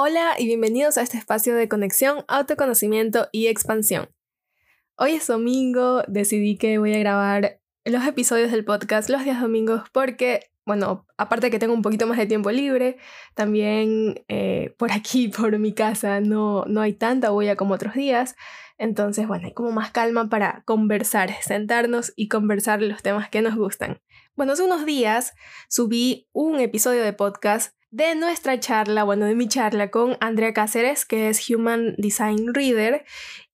[0.00, 4.08] Hola y bienvenidos a este espacio de conexión, autoconocimiento y expansión.
[4.96, 9.82] Hoy es domingo, decidí que voy a grabar los episodios del podcast los días domingos
[9.92, 12.98] porque, bueno, aparte de que tengo un poquito más de tiempo libre,
[13.34, 18.36] también eh, por aquí, por mi casa, no, no hay tanta huella como otros días.
[18.78, 23.56] Entonces, bueno, hay como más calma para conversar, sentarnos y conversar los temas que nos
[23.56, 24.00] gustan.
[24.36, 25.34] Bueno, hace unos días
[25.68, 31.04] subí un episodio de podcast de nuestra charla, bueno, de mi charla con Andrea Cáceres,
[31.04, 33.04] que es Human Design Reader,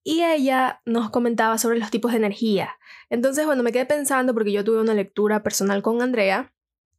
[0.03, 2.77] y ella nos comentaba sobre los tipos de energía.
[3.11, 6.53] Entonces, bueno, me quedé pensando, porque yo tuve una lectura personal con Andrea,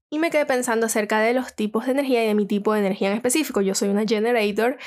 [0.09, 2.79] y me quedé pensando acerca de los tipos de energía y de mi tipo de
[2.79, 3.61] energía en específico.
[3.61, 4.77] Yo soy una generator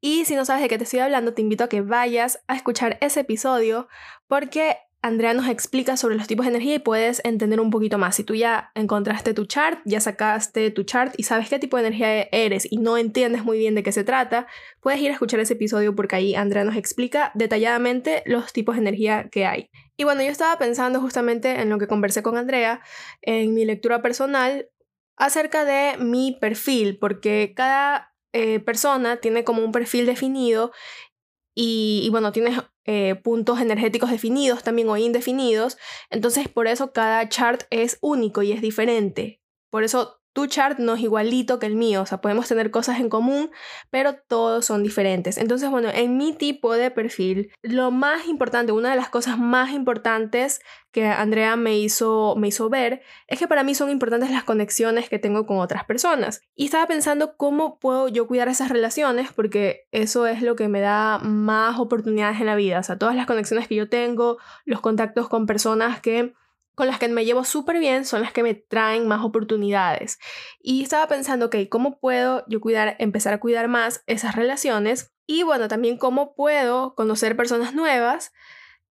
[0.00, 2.54] y si no sabes de qué te estoy hablando, te invito a que vayas a
[2.54, 3.88] escuchar ese episodio
[4.28, 8.16] porque Andrea nos explica sobre los tipos de energía y puedes entender un poquito más.
[8.16, 11.86] Si tú ya encontraste tu chart, ya sacaste tu chart y sabes qué tipo de
[11.86, 14.48] energía eres y no entiendes muy bien de qué se trata,
[14.80, 18.80] puedes ir a escuchar ese episodio porque ahí Andrea nos explica detalladamente los tipos de
[18.80, 19.70] energía que hay.
[19.96, 22.80] Y bueno, yo estaba pensando justamente en lo que conversé con Andrea
[23.22, 24.68] en mi lectura personal
[25.16, 30.72] acerca de mi perfil, porque cada eh, persona tiene como un perfil definido
[31.54, 32.58] y, y bueno, tienes
[32.90, 35.76] eh, puntos energéticos definidos también o indefinidos.
[36.08, 39.42] Entonces, por eso cada chart es único y es diferente.
[39.68, 43.00] Por eso tu chart no es igualito que el mío, o sea, podemos tener cosas
[43.00, 43.50] en común,
[43.90, 45.36] pero todos son diferentes.
[45.36, 49.72] Entonces, bueno, en mi tipo de perfil, lo más importante, una de las cosas más
[49.72, 50.60] importantes
[50.92, 55.08] que Andrea me hizo, me hizo ver es que para mí son importantes las conexiones
[55.08, 56.40] que tengo con otras personas.
[56.54, 60.78] Y estaba pensando cómo puedo yo cuidar esas relaciones, porque eso es lo que me
[60.78, 62.78] da más oportunidades en la vida.
[62.78, 66.32] O sea, todas las conexiones que yo tengo, los contactos con personas que
[66.78, 70.20] con las que me llevo súper bien son las que me traen más oportunidades.
[70.60, 75.12] Y estaba pensando, ok, ¿cómo puedo yo cuidar, empezar a cuidar más esas relaciones?
[75.26, 78.32] Y bueno, también cómo puedo conocer personas nuevas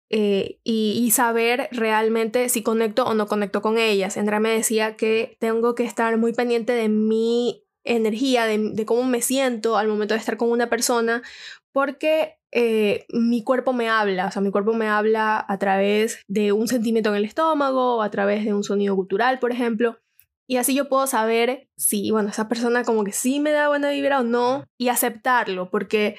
[0.08, 4.16] eh, y, saber realmente si conecto o no conecto con ellas.
[4.16, 9.20] Andrea me decía que tengo que estar muy pendiente de mi energía, de cómo me
[9.20, 11.22] siento al momento de estar con una persona,
[11.74, 16.52] porque eh, mi cuerpo me habla, o sea, mi cuerpo me habla a través de
[16.52, 19.98] un sentimiento en el estómago, o a través de un sonido gutural, por ejemplo.
[20.46, 23.90] Y así yo puedo saber si, bueno, esa persona como que sí me da buena
[23.90, 26.16] vibra o no y aceptarlo, porque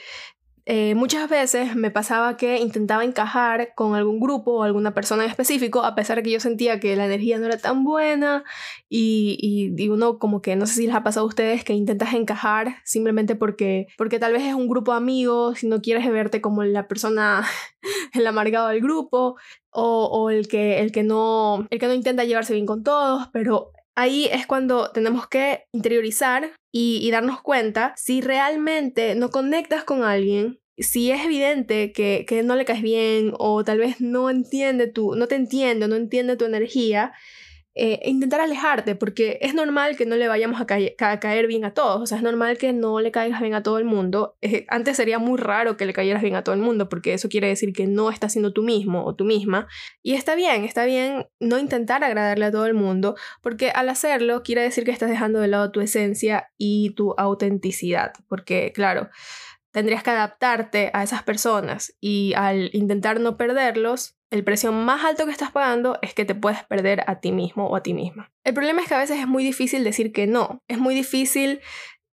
[0.68, 5.30] eh, muchas veces me pasaba que intentaba encajar con algún grupo o alguna persona en
[5.30, 8.44] específico, a pesar de que yo sentía que la energía no era tan buena
[8.90, 9.38] y,
[9.78, 12.78] y, uno como que no sé si les ha pasado a ustedes que intentas encajar
[12.84, 16.64] simplemente porque, porque tal vez es un grupo de amigos y no quieres verte como
[16.64, 17.46] la persona,
[18.14, 19.36] el amargado del grupo
[19.70, 23.28] o, o el, que, el, que no, el que no intenta llevarse bien con todos,
[23.32, 30.04] pero ahí es cuando tenemos que interiorizar y, darnos cuenta si realmente no conectas con
[30.04, 34.88] alguien, si es evidente que, que, no le caes bien o tal vez no entiende
[34.88, 37.14] tu, no te entiende, no entiende tu energía,
[37.78, 42.02] eh, intentar alejarte, porque es normal que no le vayamos a, caer bien a todos,
[42.02, 44.38] o sea, es normal que no le caigas bien a todo el mundo.
[44.42, 47.28] Eh, antes sería muy raro que le cayeras bien a todo el mundo, porque eso
[47.28, 49.68] quiere decir que no estás siendo tú mismo o tú misma.
[50.02, 54.42] Y está bien, está bien no intentar agradarle a todo el mundo, porque al hacerlo
[54.42, 59.10] quiere decir que estás dejando de lado tu esencia y tu autenticidad, porque claro,
[59.72, 65.26] tendrías que adaptarte a esas personas y al intentar no perderlos, el precio más alto
[65.26, 68.32] que estás pagando es que te puedes perder a ti mismo o a ti misma.
[68.44, 71.62] El problema es que a veces es muy difícil decir que no, es muy difícil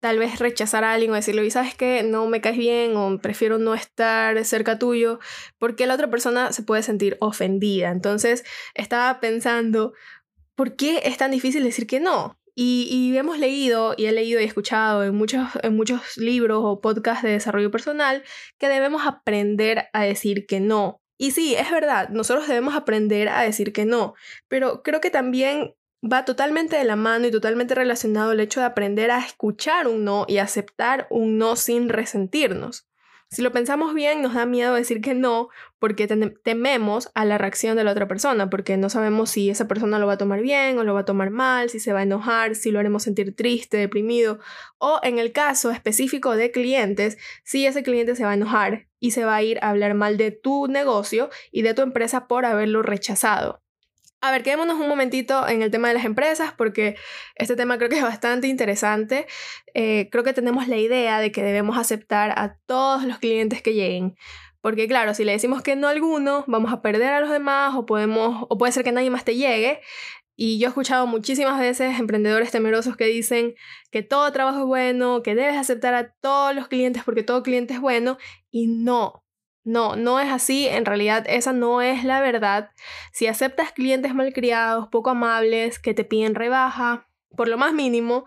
[0.06, 2.04] tal vez rechazar a alguien o decirle, ¿sabes qué?
[2.04, 5.20] No me caes bien o prefiero no estar cerca tuyo,
[5.58, 7.90] porque la otra persona se puede sentir ofendida.
[7.90, 8.44] Entonces
[8.76, 9.94] estaba pensando,
[10.54, 12.38] ¿por qué es tan difícil decir que no?
[12.54, 17.24] Y, hemos leído, y he leído y escuchado en muchos, en muchos libros o podcasts
[17.24, 18.24] de desarrollo personal,
[18.60, 21.02] que debemos aprender a decir que no.
[21.18, 24.16] Y sí, es verdad, nosotros debemos aprender a decir que no,
[24.48, 28.66] pero creo que también va totalmente de la mano y totalmente relacionado el hecho de
[28.66, 32.88] aprender a escuchar un no y aceptar un no sin resentirnos.
[33.36, 37.76] Si lo pensamos bien, nos da miedo decir que no porque tememos a la reacción
[37.76, 40.80] de la otra persona, porque no sabemos si esa persona lo va a tomar bien
[40.80, 43.36] o lo va a tomar mal, si se va a enojar, si lo haremos sentir
[43.36, 44.40] triste, deprimido,
[44.78, 49.12] o en el caso específico de clientes, si ese cliente se va a enojar y
[49.12, 52.46] se va a ir a hablar mal de tu negocio y de tu empresa por
[52.46, 53.65] haberlo rechazado.
[54.26, 56.96] A ver, quedémonos un momentito en el tema de las empresas porque
[57.36, 59.28] este tema creo que es bastante interesante.
[59.76, 63.76] Eh, creo que tenemos la idea de que debemos aceptar a todos los clientes que
[63.76, 64.16] lleguen.
[64.62, 67.76] Porque claro, si le decimos que no a alguno, vamos a perder a los demás
[67.76, 69.82] o, podemos, o puede ser que nadie más te llegue.
[70.36, 73.54] Y yo he escuchado muchísimas veces emprendedores temerosos que dicen
[73.92, 77.76] que todo trabajo es bueno, que debes aceptar a todos los clientes porque todo cliente
[77.76, 78.18] es bueno.
[78.50, 79.25] Y no,
[79.66, 80.68] no, no es así.
[80.68, 82.72] En realidad esa no es la verdad.
[83.12, 88.26] Si aceptas clientes malcriados, poco amables, que te piden rebaja, por lo más mínimo,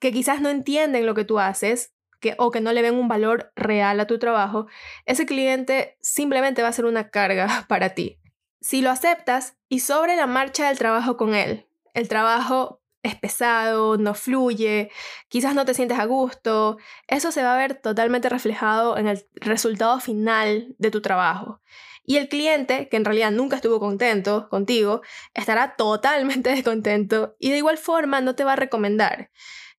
[0.00, 3.08] que quizás no entienden lo que tú haces, que, o que no le ven un
[3.08, 4.66] valor real a tu trabajo,
[5.06, 8.18] ese cliente simplemente va a ser una carga para ti.
[8.60, 13.96] Si lo aceptas y sobre la marcha del trabajo con él, el trabajo es pesado,
[13.96, 14.90] no fluye,
[15.28, 16.78] quizás no te sientes a gusto,
[17.08, 21.60] eso se va a ver totalmente reflejado en el resultado final de tu trabajo.
[22.04, 25.02] Y el cliente, que en realidad nunca estuvo contento contigo,
[25.34, 29.30] estará totalmente descontento y de igual forma no te va a recomendar.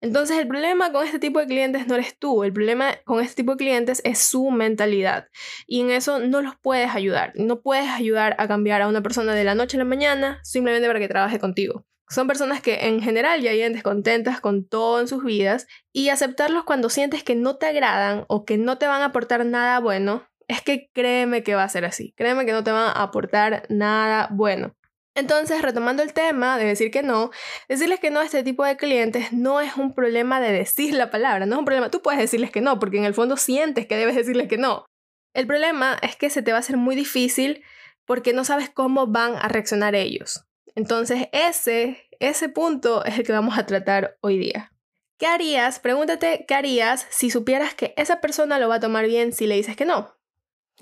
[0.01, 3.37] Entonces el problema con este tipo de clientes no eres tú, el problema con este
[3.37, 5.29] tipo de clientes es su mentalidad
[5.65, 9.33] y en eso no los puedes ayudar, no puedes ayudar a cambiar a una persona
[9.33, 11.87] de la noche a la mañana simplemente para que trabaje contigo.
[12.13, 16.65] Son personas que en general ya viven descontentas con todo en sus vidas y aceptarlos
[16.65, 20.29] cuando sientes que no te agradan o que no te van a aportar nada bueno,
[20.47, 23.65] es que créeme que va a ser así, créeme que no te van a aportar
[23.71, 24.77] nada bueno.
[25.15, 27.31] Entonces, retomando el tema de decir que no,
[27.67, 31.11] decirles que no a este tipo de clientes no es un problema de decir la
[31.11, 33.87] palabra, no es un problema, tú puedes decirles que no, porque en el fondo sientes
[33.87, 34.85] que debes decirles que no.
[35.33, 37.65] El problema es que se te va a hacer muy difícil
[38.05, 40.45] porque no sabes cómo van a reaccionar ellos.
[40.75, 44.73] Entonces, ese, ese punto es el que vamos a tratar hoy día.
[45.19, 45.79] ¿Qué harías?
[45.79, 49.57] Pregúntate, ¿qué harías si supieras que esa persona lo va a tomar bien si le
[49.57, 50.17] dices que no?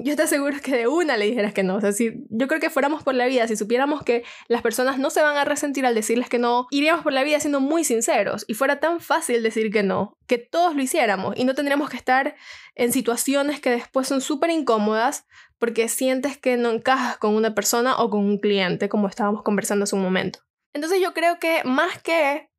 [0.02, 1.76] Yo te aseguro que de una le dijeras que no.
[1.76, 4.98] O sea, si yo creo que fuéramos por la vida, si supiéramos que las personas
[4.98, 7.84] no se van a resentir al decirles que no, iríamos por la vida siendo muy
[7.84, 11.90] sinceros y fuera tan fácil decir que no, que todos lo hiciéramos y no tendríamos
[11.90, 12.36] que estar
[12.74, 15.26] en situaciones que después son súper incómodas
[15.58, 19.84] porque sientes que no encajas con una persona o con un cliente, como estábamos conversando
[19.84, 20.40] hace un momento.
[20.72, 22.50] Entonces yo creo que más que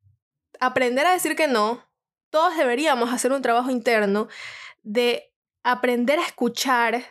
[0.60, 1.84] aprender a decir que no,
[2.30, 4.28] todos deberíamos hacer un trabajo interno
[4.82, 7.02] de aprender a escuchar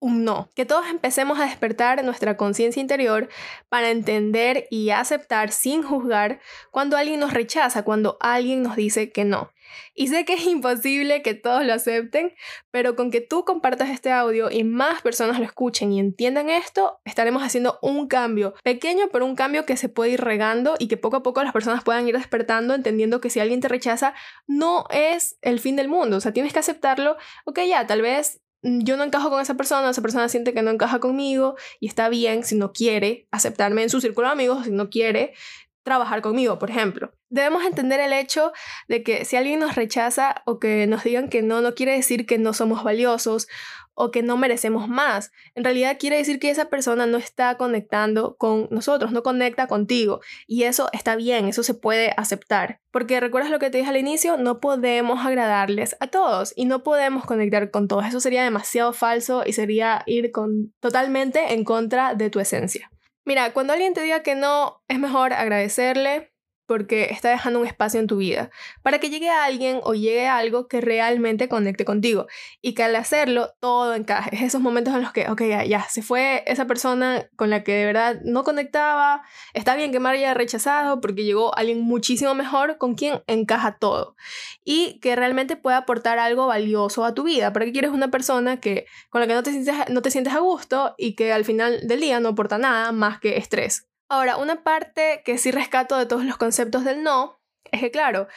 [0.00, 0.50] un no.
[0.54, 3.28] Que todos empecemos a despertar nuestra conciencia interior
[3.68, 6.40] para entender y aceptar sin juzgar
[6.70, 9.50] cuando alguien nos rechaza, cuando alguien nos dice que no.
[9.94, 12.34] Y sé que es imposible que todos lo acepten,
[12.70, 17.00] pero con que tú compartas este audio y más personas lo escuchen y entiendan esto,
[17.04, 20.96] estaremos haciendo un cambio, pequeño, pero un cambio que se puede ir regando y que
[20.96, 24.14] poco a poco las personas puedan ir despertando, entendiendo que si alguien te rechaza,
[24.46, 26.16] no es el fin del mundo.
[26.16, 27.16] O sea, tienes que aceptarlo.
[27.44, 30.70] Ok, ya, tal vez yo no encajo con esa persona, esa persona siente que no
[30.70, 34.70] encaja conmigo y está bien si no quiere aceptarme en su círculo de amigos, si
[34.70, 35.34] no quiere
[35.82, 37.12] trabajar conmigo, por ejemplo.
[37.30, 38.52] Debemos entender el hecho
[38.88, 42.26] de que si alguien nos rechaza o que nos digan que no, no quiere decir
[42.26, 43.48] que no somos valiosos
[43.98, 45.32] o que no merecemos más.
[45.56, 50.20] En realidad quiere decir que esa persona no está conectando con nosotros, no conecta contigo.
[50.46, 52.80] Y eso está bien, eso se puede aceptar.
[52.92, 56.84] Porque recuerdas lo que te dije al inicio, no podemos agradarles a todos y no
[56.84, 58.06] podemos conectar con todos.
[58.06, 62.92] Eso sería demasiado falso y sería ir con, totalmente en contra de tu esencia.
[63.24, 66.32] Mira, cuando alguien te diga que no, es mejor agradecerle,
[66.68, 68.50] porque está dejando un espacio en tu vida
[68.82, 72.26] para que llegue a alguien o llegue a algo que realmente conecte contigo
[72.60, 74.36] y que al hacerlo todo encaje.
[74.36, 77.64] Es esos momentos en los que, ok, ya, ya, se fue esa persona con la
[77.64, 79.22] que de verdad no conectaba,
[79.54, 84.14] está bien que me haya rechazado porque llegó alguien muchísimo mejor con quien encaja todo
[84.62, 87.52] y que realmente pueda aportar algo valioso a tu vida.
[87.54, 90.34] ¿Para qué quieres una persona que, con la que no te, sientes, no te sientes
[90.34, 93.87] a gusto y que al final del día no aporta nada más que estrés?
[94.08, 98.28] Ahora, una parte que sí rescato de todos los conceptos del no es que, claro,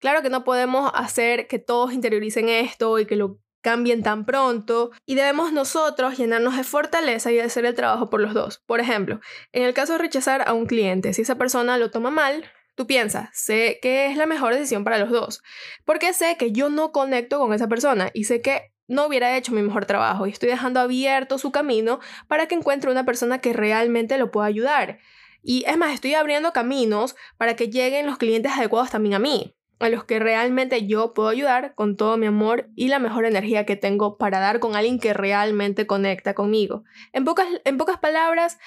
[0.00, 4.90] claro que no podemos hacer que todos interioricen esto y que lo cambien tan pronto
[5.06, 8.62] y debemos nosotros llenarnos de fortaleza y hacer el trabajo por los dos.
[8.66, 9.20] Por ejemplo,
[9.52, 12.86] en el caso de rechazar a un cliente, si esa persona lo toma mal, tú
[12.86, 15.42] piensas, sé que es la mejor decisión para los dos,
[15.84, 19.52] porque sé que yo no conecto con esa persona y sé que no hubiera hecho
[19.52, 23.52] mi mejor trabajo y estoy dejando abierto su camino para que encuentre una persona que
[23.52, 24.98] realmente lo pueda ayudar.
[25.42, 29.54] Y es más, estoy abriendo caminos para que lleguen los clientes adecuados también a mí,
[29.78, 33.64] a los que realmente yo puedo ayudar con todo mi amor y la mejor energía
[33.64, 36.84] que tengo para dar con alguien que realmente conecta conmigo.
[37.12, 38.58] En pocas, en pocas palabras,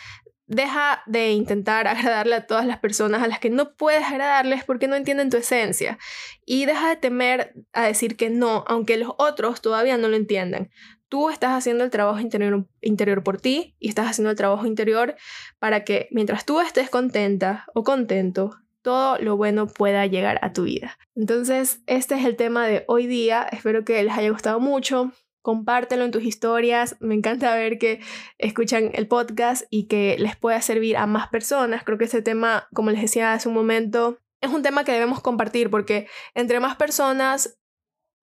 [0.48, 4.88] deja de intentar agradarle a todas las personas a las que no puedes agradarles porque
[4.88, 5.98] no entienden tu esencia.
[6.46, 10.72] Y deja de temer a decir que no, aunque los otros todavía no lo entiendan
[11.13, 15.13] tú estás haciendo el trabajo interior, interior por ti y estás haciendo el trabajo interior
[15.60, 20.63] para que mientras tú estés contenta o contento, todo lo bueno pueda llegar a tu
[20.63, 20.98] vida.
[21.13, 23.48] Entonces, este es el tema de hoy día.
[23.51, 25.12] Espero que les haya gustado mucho.
[25.43, 26.96] compártelo en tus historias.
[27.00, 28.00] Me encanta ver que
[28.39, 31.84] escuchan el podcast y que les pueda servir a más personas.
[31.84, 35.22] Creo que este tema, como les decía hace un momento, es un tema que debemos
[35.22, 37.60] compartir porque entre más personas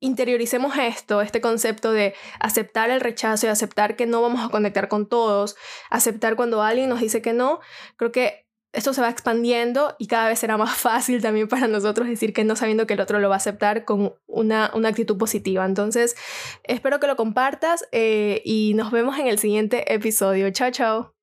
[0.01, 4.89] interioricemos esto, este concepto de aceptar el rechazo y aceptar que no vamos a conectar
[4.89, 5.57] con todos,
[5.91, 7.61] aceptar cuando alguien nos dice que no,
[7.97, 12.09] creo que esto se va expandiendo y cada vez será más fácil también para nosotros
[12.09, 15.19] decir que no sabiendo que el otro lo va a aceptar con una, una actitud
[15.19, 15.65] positiva.
[15.65, 16.17] Entonces,
[16.65, 20.51] espero que lo compartas eh, y nos vemos en el siguiente episodio.
[20.51, 21.20] Chao, chao.